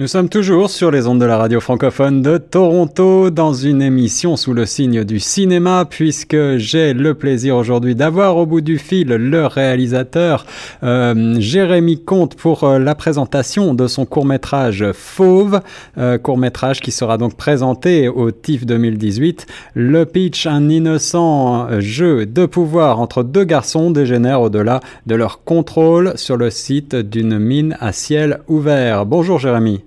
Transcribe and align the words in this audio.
Nous 0.00 0.06
sommes 0.06 0.30
toujours 0.30 0.70
sur 0.70 0.90
les 0.90 1.06
ondes 1.06 1.20
de 1.20 1.26
la 1.26 1.36
radio 1.36 1.60
francophone 1.60 2.22
de 2.22 2.38
Toronto 2.38 3.28
dans 3.28 3.52
une 3.52 3.82
émission 3.82 4.34
sous 4.38 4.54
le 4.54 4.64
signe 4.64 5.04
du 5.04 5.20
cinéma 5.20 5.84
puisque 5.84 6.56
j'ai 6.56 6.94
le 6.94 7.12
plaisir 7.12 7.54
aujourd'hui 7.56 7.94
d'avoir 7.94 8.38
au 8.38 8.46
bout 8.46 8.62
du 8.62 8.78
fil 8.78 9.08
le 9.08 9.44
réalisateur 9.44 10.46
euh, 10.82 11.36
Jérémy 11.38 12.02
Comte 12.02 12.34
pour 12.34 12.64
euh, 12.64 12.78
la 12.78 12.94
présentation 12.94 13.74
de 13.74 13.86
son 13.88 14.06
court-métrage 14.06 14.86
Fauve, 14.94 15.60
euh, 15.98 16.16
court-métrage 16.16 16.80
qui 16.80 16.92
sera 16.92 17.18
donc 17.18 17.36
présenté 17.36 18.08
au 18.08 18.30
TIFF 18.30 18.64
2018. 18.64 19.46
Le 19.74 20.06
pitch, 20.06 20.46
un 20.46 20.70
innocent 20.70 21.78
jeu 21.78 22.24
de 22.24 22.46
pouvoir 22.46 23.00
entre 23.00 23.22
deux 23.22 23.44
garçons 23.44 23.90
dégénère 23.90 24.40
au-delà 24.40 24.80
de 25.04 25.14
leur 25.14 25.44
contrôle 25.44 26.14
sur 26.16 26.38
le 26.38 26.48
site 26.48 26.96
d'une 26.96 27.38
mine 27.38 27.76
à 27.80 27.92
ciel 27.92 28.40
ouvert. 28.48 29.04
Bonjour 29.04 29.38
Jérémy. 29.38 29.82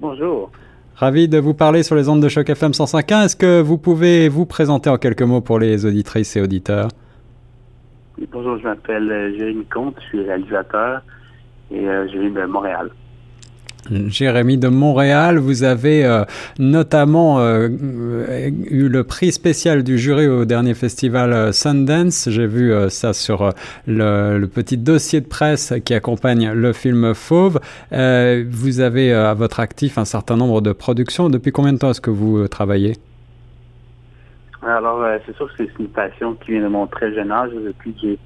Bonjour. 0.00 0.50
Ravi 0.94 1.28
de 1.28 1.38
vous 1.38 1.54
parler 1.54 1.82
sur 1.82 1.96
les 1.96 2.08
ondes 2.08 2.22
de 2.22 2.28
choc 2.28 2.48
FM 2.48 2.72
105.1. 2.72 3.24
Est-ce 3.24 3.36
que 3.36 3.60
vous 3.60 3.78
pouvez 3.78 4.28
vous 4.28 4.46
présenter 4.46 4.90
en 4.90 4.96
quelques 4.96 5.22
mots 5.22 5.40
pour 5.40 5.58
les 5.58 5.86
auditrices 5.86 6.36
et 6.36 6.40
auditeurs? 6.40 6.88
bonjour, 8.32 8.58
je 8.58 8.64
m'appelle 8.64 9.10
euh, 9.10 9.36
Jérémy 9.36 9.64
Comte, 9.66 9.94
je 10.00 10.06
suis 10.06 10.22
réalisateur 10.22 11.02
et 11.70 11.88
euh, 11.88 12.08
je 12.08 12.18
viens 12.18 12.30
de 12.30 12.50
Montréal. 12.50 12.90
Jérémy 13.90 14.58
de 14.58 14.68
Montréal, 14.68 15.38
vous 15.38 15.62
avez 15.62 16.04
euh, 16.04 16.24
notamment 16.58 17.40
euh, 17.40 17.68
eu 17.68 18.88
le 18.88 19.04
prix 19.04 19.32
spécial 19.32 19.82
du 19.82 19.98
jury 19.98 20.26
au 20.26 20.44
dernier 20.44 20.74
festival 20.74 21.32
euh, 21.32 21.52
Sundance. 21.52 22.28
J'ai 22.28 22.46
vu 22.46 22.72
ça 22.90 23.12
sur 23.12 23.52
le, 23.86 24.46
petit 24.46 24.76
dossier 24.76 25.20
de 25.20 25.26
presse 25.26 25.72
qui 25.84 25.94
accompagne 25.94 26.52
le 26.52 26.72
film 26.72 27.14
Fauve. 27.14 27.60
vous 27.90 28.80
avez 28.80 29.12
à 29.12 29.34
votre 29.34 29.60
actif 29.60 29.98
un 29.98 30.04
certain 30.04 30.36
nombre 30.36 30.60
de 30.60 30.72
productions. 30.72 31.30
Depuis 31.30 31.52
combien 31.52 31.72
de 31.72 31.78
temps 31.78 31.90
est-ce 31.90 32.00
que 32.00 32.10
vous 32.10 32.46
travaillez? 32.48 32.94
Alors, 34.62 35.04
c'est 35.24 35.36
sûr 35.36 35.46
que 35.48 35.52
c'est 35.58 35.78
une 35.78 35.88
passion 35.88 36.34
qui 36.34 36.52
vient 36.52 36.62
de 36.62 36.68
mon 36.68 36.86
très 36.86 37.14
jeune 37.14 37.30
âge. 37.30 37.50
Depuis 37.52 37.92
que 37.94 38.00
j'ai 38.02 38.18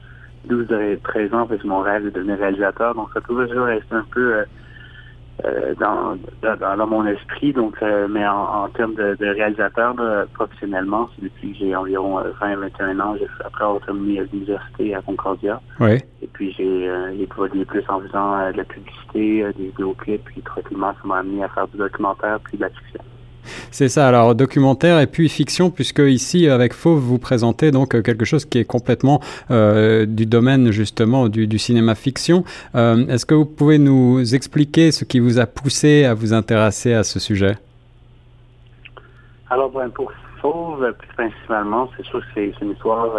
12 0.49 0.67
13 1.05 1.35
ans, 1.35 1.47
c'est 1.51 1.65
mon 1.65 1.81
rêve 1.81 2.05
de 2.05 2.11
devenir 2.11 2.39
réalisateur. 2.39 2.95
Donc, 2.95 3.09
ça 3.13 3.19
a 3.19 3.23
toujours 3.23 3.67
resté 3.67 3.95
un 3.95 4.07
peu 4.11 4.45
euh, 5.45 5.75
dans, 5.81 6.17
dans, 6.77 6.87
mon 6.87 7.07
esprit. 7.07 7.53
Donc, 7.53 7.75
euh, 7.83 8.07
mais 8.09 8.27
en, 8.27 8.69
termes 8.69 8.95
de, 8.95 9.17
réalisateur, 9.19 9.95
professionnellement, 10.35 11.09
c'est 11.15 11.25
depuis 11.25 11.53
que 11.53 11.59
j'ai 11.59 11.75
environ 11.75 12.21
20-21 12.41 13.01
ans, 13.01 13.17
après 13.45 13.65
avoir 13.65 13.81
terminé 13.85 14.23
l'université 14.33 14.95
à 14.95 15.03
Concordia. 15.03 15.61
Oui. 15.81 15.99
Et 16.21 16.29
puis 16.33 16.53
j'ai 16.57 16.89
euh, 16.89 17.11
évolué 17.19 17.65
plus 17.65 17.83
en 17.89 18.01
faisant 18.01 18.53
de 18.53 18.57
la 18.57 18.65
publicité, 18.65 19.45
des 19.57 19.67
vidéoclips, 19.67 20.25
puis 20.25 20.43
tranquillement, 20.43 20.93
ça 20.93 21.09
m'a 21.09 21.19
amené 21.19 21.43
à 21.43 21.49
faire 21.49 21.67
du 21.69 21.77
documentaire, 21.77 22.39
puis 22.45 22.57
de 22.59 22.63
la 22.63 22.71
fiction. 22.71 23.01
C'est 23.73 23.89
ça, 23.89 24.07
alors 24.07 24.35
documentaire 24.35 25.01
et 25.01 25.07
puis 25.07 25.31
fiction, 25.31 25.71
puisque 25.71 26.01
ici, 26.01 26.47
avec 26.47 26.75
Fauve, 26.75 26.99
vous 26.99 27.19
présentez 27.19 27.71
donc 27.71 27.95
euh, 27.95 28.03
quelque 28.03 28.27
chose 28.27 28.45
qui 28.45 28.59
est 28.59 28.67
complètement 28.67 29.21
euh, 29.51 30.05
du 30.05 30.27
domaine 30.27 30.71
justement 30.71 31.31
du, 31.31 31.59
cinéma 31.59 31.95
fiction. 31.95 32.45
Euh, 32.75 33.07
est-ce 33.07 33.25
que 33.25 33.35
vous 33.35 33.47
pouvez 33.47 33.79
nous 33.79 34.35
expliquer 34.35 34.93
ce 34.93 35.07
qui 35.07 35.21
vous 35.21 35.39
a 35.39 35.47
poussé 35.47 36.05
à 36.05 36.13
vous 36.13 36.35
intéresser 36.35 36.93
à 36.93 37.03
ce 37.03 37.19
sujet? 37.19 37.57
Alors, 39.49 39.71
ben, 39.71 39.89
pour 39.89 40.13
Fauve, 40.43 40.95
principalement, 41.17 41.89
c'est 41.97 42.05
sûr 42.05 42.21
que 42.21 42.27
c'est 42.35 42.53
une 42.61 42.73
histoire 42.73 43.15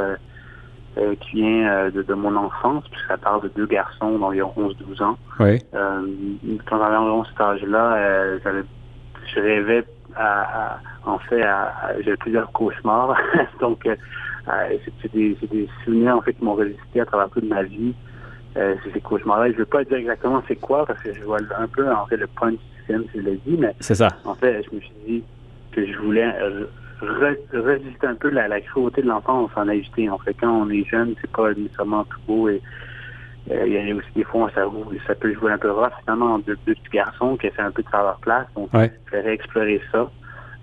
qui 1.22 1.38
vient 1.38 1.90
de, 1.90 2.14
mon 2.14 2.36
enfance, 2.36 2.84
puisque 2.92 3.08
ça 3.08 3.18
parle 3.18 3.42
de 3.42 3.52
deux 3.56 3.66
garçons 3.66 4.20
d'environ 4.20 4.54
11-12 4.56 5.02
ans. 5.02 5.18
Oui. 5.40 5.60
quand 5.74 6.78
j'avais 6.78 6.96
environ 6.96 7.24
cet 7.26 7.42
âge-là, 7.42 8.38
je 9.34 9.40
rêvais 9.40 9.84
en 11.06 11.20
fait, 11.20 11.44
j'ai 12.02 12.16
plusieurs 12.18 12.52
cauchemars. 12.52 13.16
Donc, 13.60 13.86
euh, 13.86 13.96
c'est 15.02 15.14
des, 15.14 15.38
des, 15.50 15.70
souvenirs 15.84 16.18
en 16.18 16.22
fait 16.22 16.34
qui 16.34 16.44
m'ont 16.44 16.56
résisté 16.56 17.02
à 17.02 17.06
travers 17.06 17.30
toute 17.30 17.46
ma 17.46 17.64
vie. 17.64 17.94
Euh, 18.56 18.76
ces 18.94 19.02
cauchemars-là. 19.02 19.48
Je 19.48 19.54
ne 19.54 19.58
veux 19.60 19.66
pas 19.66 19.84
dire 19.84 19.98
exactement 19.98 20.44
c'est 20.48 20.58
quoi 20.58 20.86
parce 20.86 21.02
que 21.02 21.12
je 21.12 21.24
vois 21.24 21.40
un 21.58 21.68
peu 21.68 21.92
en 21.92 22.06
fait 22.06 22.18
le 22.18 22.28
punch 22.28 22.54
du 22.54 22.86
film, 22.86 23.04
si 23.12 23.20
je 23.20 23.24
l'ai 23.24 23.40
dit, 23.48 23.58
mais 23.58 23.74
c'est 23.80 23.96
ça. 23.96 24.10
En 24.26 24.36
fait, 24.36 24.64
je 24.70 24.76
me 24.76 24.80
suis 24.80 24.94
dit 25.08 25.24
que 25.72 25.84
je 25.84 25.98
voulais 25.98 26.32
résister 27.52 28.06
un 28.06 28.14
peu 28.14 28.30
la, 28.30 28.48
la 28.48 28.62
cruauté 28.62 29.02
de 29.02 29.08
l'enfance 29.08 29.50
en 29.56 29.66
naïveté. 29.66 30.08
En 30.08 30.20
fait, 30.20 30.36
quand 30.40 30.52
on 30.52 30.70
est 30.70 30.86
jeune, 30.86 31.16
c'est 31.20 31.32
pas 31.32 31.52
nécessairement 31.52 32.04
tout 32.04 32.20
beau 32.28 32.50
et 32.50 32.62
euh, 33.52 33.68
il 33.68 33.74
y 33.74 33.92
a 33.92 33.96
aussi 33.96 34.08
des 34.16 34.24
fois 34.24 34.50
ça, 34.56 34.62
ça 35.06 35.16
peut 35.16 35.34
jouer 35.34 35.52
un 35.52 35.58
peu 35.58 35.72
rough 35.72 35.92
finalement 36.04 36.40
deux, 36.40 36.58
deux 36.66 36.76
petits 36.76 36.94
garçons 36.94 37.36
qui 37.36 37.48
essaient 37.48 37.62
un 37.62 37.72
peu 37.72 37.84
de 37.84 37.90
faire 37.90 38.04
leur 38.04 38.20
place. 38.20 38.48
Donc 38.56 38.74
ouais. 38.74 38.92
je 39.12 39.18
vais 39.18 39.34
explorer 39.34 39.82
ça. 39.92 40.10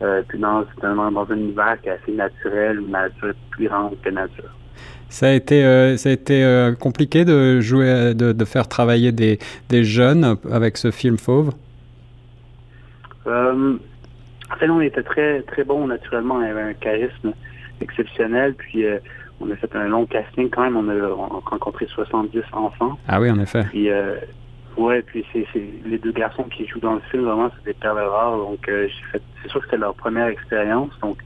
Euh, 0.02 0.22
puis 0.26 0.38
dans, 0.38 0.64
dans 0.82 1.30
un 1.30 1.36
univers 1.36 1.78
qui 1.82 1.88
est 1.88 1.92
assez 1.92 2.12
naturel, 2.12 2.80
une 2.80 2.90
nature 2.90 3.34
plus 3.50 3.68
grande 3.68 4.00
que 4.00 4.08
nature. 4.08 4.50
Ça 5.10 5.26
a 5.26 5.32
été, 5.32 5.64
euh, 5.64 5.96
ça 5.96 6.08
a 6.08 6.12
été 6.12 6.42
euh, 6.42 6.72
compliqué 6.74 7.24
de 7.24 7.60
jouer, 7.60 8.14
de, 8.14 8.32
de, 8.32 8.44
faire 8.44 8.68
travailler 8.68 9.12
des, 9.12 9.38
des 9.68 9.84
jeunes 9.84 10.36
avec 10.50 10.78
ce 10.78 10.90
film 10.90 11.18
Fauve? 11.18 11.50
Euh, 13.26 13.76
en 14.50 14.56
fait, 14.56 14.70
on 14.70 14.80
était 14.80 15.02
très 15.02 15.42
très 15.42 15.64
bon 15.64 15.88
naturellement. 15.88 16.36
On 16.36 16.40
avait 16.40 16.62
un 16.62 16.74
charisme 16.74 17.32
exceptionnel. 17.80 18.54
Puis 18.54 18.84
on 19.40 19.50
a 19.50 19.56
fait 19.56 19.74
un 19.74 19.88
long 19.88 20.06
casting 20.06 20.50
quand 20.50 20.62
même. 20.62 20.76
On 20.76 20.88
a, 20.88 21.40
rencontré 21.48 21.86
70 21.86 22.42
enfants. 22.52 22.98
Ah 23.08 23.20
oui, 23.20 23.30
en 23.30 23.38
effet. 23.40 23.64
Puis, 23.70 23.90
euh, 23.90 24.16
ouais, 24.76 25.02
puis 25.02 25.24
c'est 25.32 25.46
les 25.86 25.98
deux 25.98 26.12
garçons 26.12 26.44
qui 26.44 26.66
jouent 26.66 26.80
dans 26.80 26.94
le 26.94 27.00
film, 27.10 27.24
vraiment, 27.24 27.50
c'est 27.56 27.72
des 27.72 27.78
perles 27.78 27.98
rares. 27.98 28.36
Donc, 28.36 28.68
euh, 28.68 28.86
j'ai 28.88 29.12
fait, 29.12 29.22
c'est 29.42 29.50
sûr 29.50 29.60
que 29.60 29.66
c'était 29.66 29.78
leur 29.78 29.94
première 29.94 30.26
expérience. 30.26 30.90
Donc, 31.00 31.18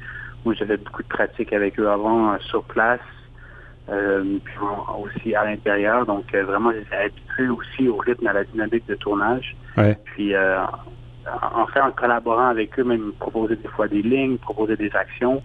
moi, 0.44 0.54
j'avais 0.54 0.76
beaucoup 0.76 1.02
de 1.02 1.08
pratique 1.08 1.52
avec 1.52 1.78
eux 1.80 1.88
avant, 1.88 2.32
euh, 2.32 2.38
sur 2.40 2.62
place, 2.64 3.00
puis 3.86 4.54
aussi 4.98 5.34
à 5.34 5.44
l'intérieur. 5.44 6.06
Donc, 6.06 6.34
vraiment, 6.34 6.72
j'étais 6.72 6.96
habitué 6.96 7.48
aussi 7.48 7.88
au 7.88 7.96
rythme, 7.96 8.26
à 8.26 8.32
la 8.32 8.44
dynamique 8.44 8.86
de 8.86 8.94
tournage. 8.94 9.56
Ouais. 9.76 9.98
Puis, 10.04 10.34
en 10.36 11.66
fait, 11.66 11.80
en 11.80 11.90
collaborant 11.90 12.48
avec 12.48 12.78
eux, 12.78 12.84
même 12.84 13.12
proposer 13.18 13.56
des 13.56 13.68
fois 13.68 13.88
des 13.88 14.00
lignes, 14.00 14.38
proposer 14.38 14.76
des 14.76 14.90
actions. 14.94 15.42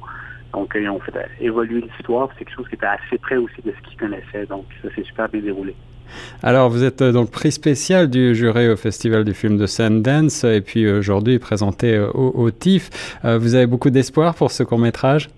Donc, 0.53 0.75
ils 0.75 0.89
ont 0.89 0.99
fait 0.99 1.13
évoluer 1.39 1.81
l'histoire. 1.81 2.29
C'est 2.31 2.45
quelque 2.45 2.55
chose 2.55 2.67
qui 2.67 2.75
était 2.75 2.85
assez 2.85 3.17
près 3.17 3.37
aussi 3.37 3.61
de 3.63 3.71
ce 3.71 3.89
qu'ils 3.89 3.99
connaissaient. 3.99 4.45
Donc, 4.47 4.65
ça 4.81 4.93
s'est 4.95 5.03
super 5.03 5.29
bien 5.29 5.41
déroulé. 5.41 5.75
Alors, 6.41 6.69
vous 6.69 6.83
êtes 6.83 7.01
euh, 7.01 7.11
donc 7.11 7.31
prix 7.31 7.51
spécial 7.51 8.09
du 8.09 8.35
jury 8.35 8.69
au 8.69 8.75
Festival 8.75 9.23
du 9.23 9.33
film 9.33 9.57
de 9.57 9.65
Sundance 9.65 10.43
et 10.43 10.61
puis 10.61 10.85
euh, 10.85 10.99
aujourd'hui 10.99 11.39
présenté 11.39 11.95
euh, 11.95 12.09
au, 12.11 12.49
TIFF. 12.51 13.19
vous 13.23 13.55
avez 13.55 13.67
beaucoup 13.67 13.89
d'espoir 13.89 14.35
pour 14.35 14.51
ce 14.51 14.63
court-métrage? 14.63 15.29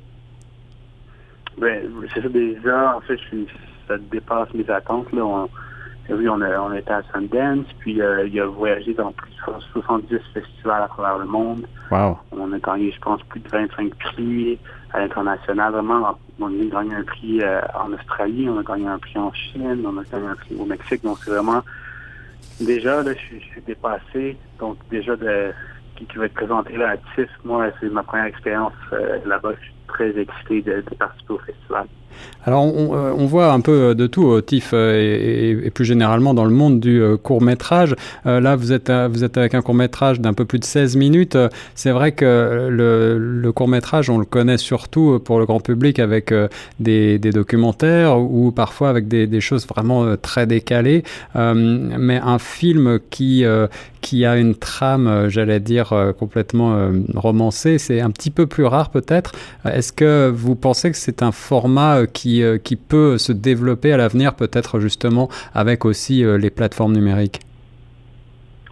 Ben, 1.58 1.84
c'est 2.14 2.22
ça 2.22 2.30
déjà. 2.30 2.96
En 2.96 3.02
fait, 3.02 3.18
ça 3.88 3.96
dépasse 4.12 4.54
mes 4.54 4.70
attentes. 4.70 5.12
Là. 5.12 5.48
Oui, 6.14 6.28
on, 6.28 6.42
a, 6.42 6.60
on 6.60 6.74
était 6.74 6.92
à 6.92 7.02
Sundance, 7.14 7.66
puis 7.80 7.94
il 7.94 8.40
a 8.40 8.46
voyagé 8.46 8.94
dans 8.94 9.12
plus 9.12 9.32
de 9.32 9.62
70 9.74 10.20
festivals 10.34 10.84
à 10.84 10.88
travers 10.88 11.18
le 11.18 11.26
monde. 11.26 11.66
Wow. 11.92 12.18
On 12.32 12.52
a 12.54 12.60
gagné, 12.60 12.92
je 12.92 13.00
pense, 13.00 13.22
plus 13.24 13.40
de 13.40 13.50
25 13.50 13.94
prix 13.96 14.60
à 14.94 15.00
l'international. 15.00 15.74
Vraiment, 15.74 16.18
on 16.40 16.48
a 16.48 16.66
gagné 16.66 16.96
un 16.96 17.04
prix 17.04 17.42
euh, 17.42 17.62
en 17.74 17.94
Australie, 17.94 18.50
on 18.50 18.58
a 18.60 18.64
gagné 18.64 18.88
un 18.88 19.00
prix 19.00 19.20
en 19.20 19.32
Chine, 19.34 19.86
on 19.86 19.98
a 19.98 20.04
gagné 20.04 20.28
un 20.28 20.36
prix 20.36 20.56
au 20.56 20.66
Mexique. 20.66 21.04
Donc, 21.04 21.18
c'est 21.24 21.32
vraiment... 21.32 21.62
Déjà, 22.60 23.02
là, 23.02 23.12
je, 23.14 23.38
suis 23.38 23.62
dépassé. 23.66 24.38
Donc, 24.60 24.78
déjà, 24.90 25.16
de, 25.16 25.52
qui, 25.96 26.18
va 26.18 26.26
être 26.26 26.34
présenté 26.34 26.78
là 26.78 26.92
à 26.92 26.98
TIFF, 26.98 27.30
moi, 27.44 27.68
c'est 27.80 27.90
ma 27.90 28.04
première 28.04 28.26
expérience 28.26 28.74
euh, 28.94 29.18
là-bas. 29.26 29.54
Je 29.60 29.66
suis 29.66 29.74
très 29.88 30.20
excité 30.20 30.62
de 30.62 30.82
participer 30.98 31.34
au 31.34 31.40
festival. 31.40 31.88
Alors, 32.44 32.66
euh, 32.66 33.14
on, 33.16 33.26
voit 33.28 33.52
un 33.52 33.62
peu 33.62 33.94
de 33.94 34.08
tout 34.08 34.24
au 34.24 34.42
TIFF 34.42 34.72
euh, 34.74 35.64
et, 35.64 35.70
plus 35.70 35.86
généralement 35.86 36.34
dans 36.34 36.46
le 36.46 36.52
monde 36.52 36.80
du 36.80 37.00
euh, 37.00 37.16
court 37.16 37.42
métrage. 37.42 37.96
là, 38.26 38.56
vous 38.56 38.72
êtes, 38.72 38.92
vous 38.92 39.24
êtes 39.24 39.38
avec 39.38 39.54
un 39.54 39.62
court 39.62 39.76
métrage 39.76 40.20
d'un 40.20 40.34
peu 40.34 40.46
plus 40.46 40.60
de 40.60 40.66
16 40.66 40.96
minutes. 40.96 41.38
C'est 41.76 41.92
vrai 41.92 42.14
que 42.14 42.68
le, 42.70 43.52
court 43.52 43.68
métrage, 43.68 44.10
on 44.10 44.18
le 44.18 44.26
connaît 44.26 44.58
surtout 44.58 45.20
pour 45.24 45.40
le 45.40 45.46
grand 45.46 45.60
public 45.60 46.00
avec 46.00 46.34
des, 46.80 47.20
documentaires 47.20 48.20
ou 48.20 48.52
parfois 48.52 48.90
avec 48.90 49.08
des, 49.08 49.42
choses 49.42 49.68
vraiment 49.68 50.16
très 50.18 50.48
décalées. 50.48 51.04
mais 51.36 52.20
un 52.24 52.40
film 52.40 53.00
qui, 53.10 53.44
qui 54.02 54.26
a 54.26 54.38
une 54.38 54.56
trame, 54.56 55.28
j'allais 55.30 55.60
dire, 55.60 55.94
complètement 56.18 56.92
romancée, 57.16 57.78
c'est 57.78 58.02
un 58.02 58.12
petit 58.12 58.32
peu 58.32 58.48
plus 58.48 58.66
rare 58.66 58.90
peut-être. 58.90 59.34
Est-ce 59.66 59.94
que 59.94 60.32
vous 60.34 60.56
pensez 60.56 60.92
que 60.92 60.98
c'est 60.98 61.24
un 61.24 61.32
format 61.32 62.01
qui, 62.06 62.44
euh, 62.44 62.58
qui 62.58 62.76
peut 62.76 63.18
se 63.18 63.32
développer 63.32 63.94
à 63.94 63.98
l'avenir, 63.98 64.36
peut-être 64.36 64.80
justement 64.80 65.30
avec 65.54 65.86
aussi 65.86 66.24
euh, 66.24 66.38
les 66.38 66.50
plateformes 66.50 66.94
numériques. 66.94 67.40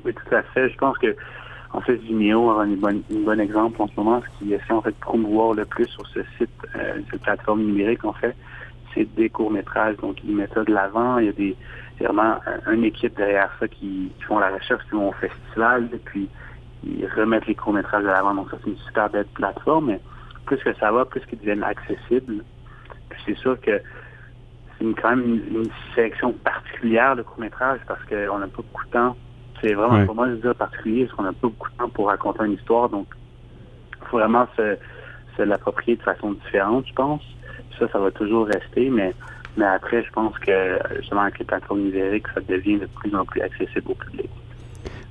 Oui, 0.06 0.14
tout 0.14 0.36
à 0.36 0.42
fait. 0.44 0.70
Je 0.70 0.78
pense 0.78 0.98
que 0.98 1.16
En 1.72 1.82
fait, 1.82 1.96
Vimeo 1.96 2.50
a 2.50 2.64
un 2.64 2.68
bon, 2.68 3.40
exemple 3.40 3.82
en 3.82 3.88
ce 3.88 3.94
moment, 3.96 4.22
ce 4.22 4.46
qui 4.46 4.54
essaie 4.54 4.74
en 4.74 4.82
fait 4.82 4.92
de 4.92 5.00
promouvoir 5.00 5.54
le 5.54 5.66
plus 5.66 5.86
sur 5.88 6.06
ce 6.08 6.22
site, 6.38 6.50
euh, 6.76 7.00
cette 7.12 7.22
plateforme 7.22 7.62
numérique, 7.62 8.04
en 8.06 8.14
fait, 8.14 8.36
c'est 8.94 9.06
des 9.16 9.30
courts-métrages. 9.30 9.98
Donc, 9.98 10.18
ils 10.24 10.36
mettent 10.36 10.54
ça 10.54 10.64
de 10.64 10.74
l'avant. 10.74 11.20
Il 11.20 11.26
y 11.26 11.30
a 11.30 11.34
des 11.34 11.56
vraiment 12.00 12.38
une 12.72 12.86
équipe 12.86 13.16
derrière 13.18 13.52
ça 13.60 13.68
qui, 13.68 14.12
font 14.26 14.40
la 14.40 14.50
recherche, 14.50 14.84
qui 14.86 14.92
vont 14.92 15.10
au 15.10 15.14
festival, 15.14 15.90
puis 16.06 16.30
ils 16.86 17.06
remettent 17.08 17.46
les 17.46 17.56
courts-métrages 17.56 18.04
de 18.04 18.08
l'avant. 18.08 18.34
Donc, 18.34 18.50
ça, 18.50 18.58
c'est 18.64 18.70
une 18.70 18.78
super 18.78 19.10
belle 19.10 19.28
plateforme. 19.34 19.88
Mais 19.88 20.00
plus 20.46 20.58
que 20.58 20.74
ça 20.76 20.92
va, 20.92 21.06
plus 21.06 21.22
qu'ils 21.28 21.40
deviennent 21.40 21.64
accessibles. 21.64 22.44
C'est 23.26 23.38
sûr 23.38 23.60
que 23.62 23.82
c'est 24.78 24.86
quand 25.02 25.10
même 25.16 25.42
une, 25.52 25.70
sélection 25.94 26.32
particulière 26.34 27.16
de 27.16 27.22
courts-métrages 27.22 27.82
parce 27.88 28.04
qu'on 28.06 28.40
n'a 28.40 28.48
pas 28.48 28.58
beaucoup 28.58 28.86
de 28.86 28.92
temps 28.92 29.16
c'est 29.62 29.74
vraiment 29.74 30.06
pour 30.06 30.16
moi 30.16 30.28
dire 30.28 30.56
particulier 30.56 31.06
parce 31.06 31.18
qu'on 31.18 31.24
n'a 31.24 31.34
pas 31.34 31.48
beaucoup 31.48 31.70
de 31.70 31.78
temps 31.78 31.90
pour 31.90 32.08
raconter 32.08 32.46
une 32.46 32.54
histoire. 32.54 32.90
Donc, 32.90 33.08
il 34.02 34.08
faut 34.08 34.18
vraiment 34.18 34.48
se, 34.56 34.78
l'approprier 35.44 35.96
de 35.96 36.04
façon 36.04 36.34
différente, 36.34 36.86
je 36.88 36.94
pense. 36.94 37.22
Ça, 37.78 37.88
ça 37.92 38.00
va 38.00 38.12
toujours 38.12 38.48
rester, 38.48 38.90
mais 38.90 39.14
mais 39.58 39.66
après, 39.66 40.04
je 40.04 40.12
pense 40.12 40.38
que 40.40 40.80
justement 40.98 41.22
avec 41.22 41.40
les 41.40 41.46
plateformes 41.46 41.82
numériques, 41.82 42.28
ça 42.34 42.42
devient 42.42 42.78
de 42.78 42.86
plus 42.86 43.14
en 43.16 43.26
plus 43.26 43.42
accessible 43.42 43.92
au 43.92 43.96
public. 43.96 44.30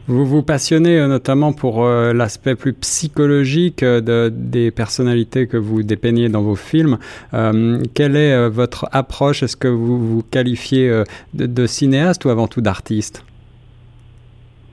Vous 0.08 0.24
vous 0.24 0.42
passionnez 0.42 0.98
euh, 0.98 1.06
notamment 1.06 1.52
pour 1.52 1.84
euh, 1.84 2.14
l'aspect 2.14 2.56
plus 2.56 2.72
psychologique 2.72 3.82
euh, 3.82 4.00
de, 4.00 4.30
des 4.34 4.70
personnalités 4.70 5.46
que 5.46 5.58
vous 5.58 5.82
dépeignez 5.82 6.30
dans 6.30 6.40
vos 6.40 6.54
films. 6.54 6.96
quelle 7.94 8.16
est 8.16 8.48
votre 8.48 8.88
approche? 8.92 9.42
Est-ce 9.42 9.56
que 9.58 9.68
vous 9.68 9.98
vous 9.98 10.22
qualifiez 10.22 11.02
de, 11.34 11.66
cinéaste 11.66 12.24
ou 12.24 12.30
avant 12.30 12.48
tout 12.48 12.62
d'artiste? 12.62 13.22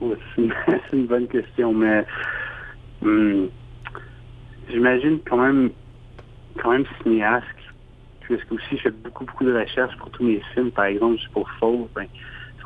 C'est 0.00 0.96
une, 0.96 1.06
bonne 1.06 1.28
question, 1.28 1.74
mais 1.74 2.06
hmm, 3.02 3.46
j'imagine 4.70 5.18
quand 5.28 5.36
même 5.36 5.70
quand 6.62 6.70
même 6.70 6.84
cinéaste, 7.02 7.44
puisque 8.20 8.52
aussi 8.52 8.76
je 8.78 8.82
fais 8.84 8.90
beaucoup, 8.90 9.26
beaucoup 9.26 9.44
de 9.44 9.52
recherches 9.52 9.96
pour 9.98 10.08
tous 10.10 10.24
mes 10.24 10.40
films, 10.54 10.70
par 10.70 10.86
exemple, 10.86 11.18
pour 11.32 11.48
Fauve, 11.60 11.88
ben, 11.94 12.06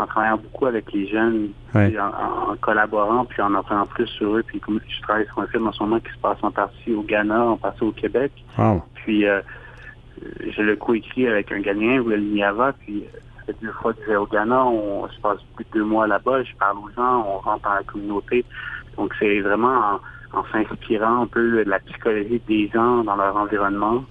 en 0.00 0.06
travaillant 0.06 0.38
beaucoup 0.38 0.66
avec 0.66 0.92
les 0.92 1.06
jeunes, 1.06 1.50
en, 1.74 2.56
collaborant, 2.60 3.24
puis 3.24 3.42
en 3.42 3.54
apprenant 3.54 3.86
plus 3.86 4.06
sur 4.06 4.36
eux, 4.36 4.42
puis 4.46 4.60
comme 4.60 4.80
je 4.88 5.02
travaille 5.02 5.26
sur 5.26 5.40
un 5.40 5.46
film 5.46 5.66
en 5.66 5.72
ce 5.72 5.82
moment 5.82 6.00
qui 6.00 6.12
se 6.12 6.18
passe 6.18 6.38
en 6.42 6.50
partie 6.50 6.92
au 6.92 7.02
Ghana, 7.02 7.42
en 7.42 7.56
partie 7.56 7.84
au 7.84 7.92
Québec. 7.92 8.32
Puis 8.94 9.26
euh, 9.26 9.40
je 10.48 10.62
le 10.62 10.76
coécris 10.76 11.26
avec 11.26 11.52
un 11.52 11.60
Ghanéen, 11.60 12.00
Will 12.00 12.32
Niava, 12.32 12.72
puis 12.72 13.04
deux 13.60 13.72
fois 13.72 13.92
que 13.92 14.00
je 14.04 14.10
vais 14.10 14.16
au 14.16 14.26
Ghana, 14.26 14.64
on, 14.64 15.08
se 15.08 15.20
passe 15.20 15.38
plus 15.56 15.64
de 15.64 15.70
deux 15.78 15.84
mois 15.84 16.06
là-bas, 16.06 16.42
je 16.42 16.54
parle 16.56 16.78
aux 16.78 16.90
gens, 16.96 17.24
on 17.26 17.38
rentre 17.38 17.62
dans 17.64 17.74
la 17.74 17.82
communauté. 17.82 18.44
Donc 18.96 19.14
c'est 19.18 19.40
vraiment 19.40 20.00
en, 20.32 20.44
s'inspirant 20.52 21.22
un 21.22 21.26
peu 21.26 21.64
de 21.64 21.70
la 21.70 21.78
psychologie 21.80 22.40
des 22.46 22.68
gens 22.68 23.02
dans 23.04 23.16
leur 23.16 23.36
environnement. 23.36 24.04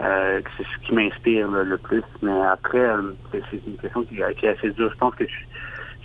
Euh, 0.00 0.40
c'est 0.56 0.64
ce 0.64 0.86
qui 0.86 0.94
m'inspire 0.94 1.48
le, 1.48 1.76
plus. 1.78 2.02
Mais 2.22 2.40
après, 2.42 2.78
euh, 2.78 3.12
c'est 3.32 3.60
une 3.66 3.76
question 3.76 4.04
qui, 4.04 4.20
est 4.20 4.48
assez 4.48 4.70
dure. 4.70 4.90
Je 4.92 4.98
pense 4.98 5.14
que 5.14 5.24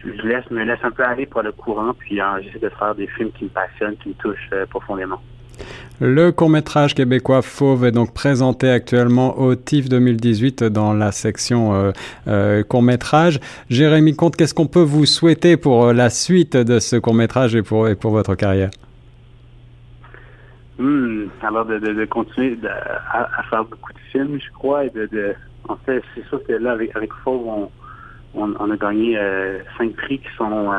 je, 0.04 0.28
laisse, 0.28 0.50
me 0.52 0.64
laisse 0.64 0.80
un 0.84 0.92
peu 0.92 1.04
aller 1.04 1.26
pour 1.26 1.42
le 1.42 1.52
courant, 1.52 1.94
puis 1.94 2.20
euh, 2.20 2.42
j'essaie 2.42 2.60
de 2.60 2.70
faire 2.70 2.96
des 2.96 3.08
films 3.08 3.32
qui 3.32 3.46
me 3.46 3.50
passionnent, 3.50 3.98
qui 3.98 4.10
me 4.10 4.14
touchent 4.16 4.50
profondément. 4.70 5.22
Le 6.00 6.32
court-métrage 6.32 6.96
québécois 6.96 7.42
Fauve 7.42 7.86
est 7.86 7.92
donc 7.92 8.14
présenté 8.14 8.70
actuellement 8.70 9.38
au 9.40 9.56
TIFF 9.56 9.90
2018 9.90 10.64
dans 10.64 10.94
la 10.94 11.12
section 11.12 11.74
euh, 11.74 11.92
euh, 12.28 12.64
court-métrage. 12.64 13.40
Jérémy 13.70 14.16
Comte, 14.16 14.36
qu'est-ce 14.36 14.54
qu'on 14.54 14.68
peut 14.68 14.82
vous 14.82 15.06
souhaiter 15.06 15.56
pour 15.56 15.86
euh, 15.86 15.94
la 15.94 16.10
suite 16.10 16.58
de 16.58 16.80
ce 16.80 16.96
court-métrage 16.96 17.56
et 17.56 17.62
pour 17.62 18.12
votre 18.12 18.36
carrière? 18.36 18.72
Hmm, 20.78 21.28
alors, 21.42 21.66
de, 21.66 22.06
continuer 22.06 22.58
à, 23.12 23.44
faire 23.50 23.66
beaucoup 23.66 23.94
de 23.94 24.00
films, 24.12 24.40
je 24.40 24.52
crois. 24.52 24.86
Et 24.86 24.90
de, 24.90 25.36
en 25.70 25.76
fait, 25.78 26.04
c'est 26.16 26.26
sûr 26.28 26.44
que 26.44 26.54
là, 26.54 26.72
avec, 26.72 27.14
Fauve, 27.24 27.70
on, 28.34 28.72
a 28.72 28.78
gagné 28.78 29.20
cinq 29.78 29.96
prix 29.96 30.20
qui 30.20 30.30
sont 30.36 30.72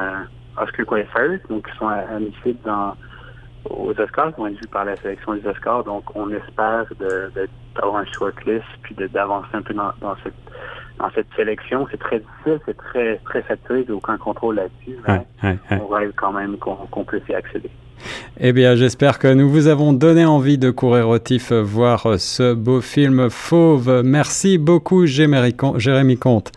Oscar 0.60 0.86
Qualifiers, 0.86 1.40
donc 1.48 1.70
qui 1.70 1.76
sont 1.78 1.88
admissibles 1.88 2.58
dans 2.64 2.96
aux 3.68 3.98
Oscars, 3.98 4.32
vont 4.36 4.46
être 4.46 4.60
vus 4.60 4.68
par 4.68 4.84
la 4.84 4.96
sélection 4.96 5.34
des 5.34 5.46
Oscars. 5.46 5.84
Donc, 5.84 6.04
on 6.14 6.30
espère 6.30 6.86
d'avoir 7.74 7.96
un 7.96 8.04
shortlist 8.12 8.64
puis 8.82 8.94
d'avancer 8.94 9.48
un 9.52 9.62
peu 9.62 9.74
dans, 9.74 9.92
cette 10.22 10.34
dans 10.98 11.10
cette 11.14 11.26
sélection. 11.36 11.86
C'est 11.90 11.98
très 11.98 12.20
difficile, 12.20 12.60
c'est 12.66 12.76
très 12.76 13.16
très 13.24 13.42
saturé, 13.42 13.84
j'ai 13.86 13.92
aucun 13.92 14.16
contrôle 14.16 14.56
là-dessus. 14.56 14.98
Mais 15.08 15.58
on 15.70 15.86
rêve 15.88 16.12
quand 16.16 16.32
même 16.32 16.56
qu'on 16.58 17.04
puisse 17.04 17.28
y 17.28 17.34
accéder. 17.34 17.70
Eh 18.38 18.52
bien, 18.52 18.74
j'espère 18.74 19.18
que 19.18 19.32
nous 19.32 19.48
vous 19.48 19.66
avons 19.68 19.92
donné 19.92 20.24
envie 20.24 20.58
de 20.58 20.70
courir 20.70 21.08
au 21.08 21.18
TIFF 21.18 21.52
voir 21.52 22.18
ce 22.18 22.52
beau 22.52 22.80
film 22.80 23.30
Fauve. 23.30 24.02
Merci 24.04 24.58
beaucoup, 24.58 25.06
Jérémy 25.06 26.18
Comte. 26.18 26.52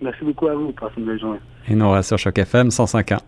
Merci 0.00 0.24
beaucoup 0.24 0.46
à 0.48 0.54
vous. 0.54 0.72
Passez 0.72 0.94
une 0.98 1.06
belle 1.06 1.20
journée. 1.20 1.40
Et 1.68 1.74
nous, 1.74 1.90
reste 1.90 2.08
sur 2.08 2.18
Choc 2.18 2.38
FM 2.38 2.68
105.1. 2.68 3.18